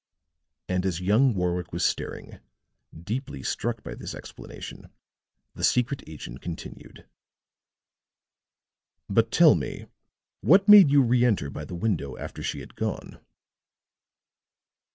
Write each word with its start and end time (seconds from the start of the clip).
And 0.67 0.83
as 0.83 0.99
young 0.99 1.35
Warwick 1.35 1.71
was 1.71 1.85
staring, 1.85 2.39
deeply 2.91 3.43
struck 3.43 3.83
by 3.83 3.93
this 3.93 4.15
explanation, 4.15 4.89
the 5.53 5.63
secret 5.63 6.01
agent 6.07 6.41
continued: 6.41 7.05
"But, 9.07 9.29
tell 9.29 9.53
me, 9.53 9.85
what 10.39 10.67
made 10.67 10.89
you 10.89 11.03
reënter 11.03 11.53
by 11.53 11.65
the 11.65 11.75
window 11.75 12.17
after 12.17 12.41
she 12.41 12.61
had 12.61 12.73
gone?" 12.73 13.23